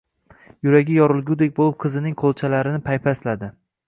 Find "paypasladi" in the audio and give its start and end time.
2.89-3.51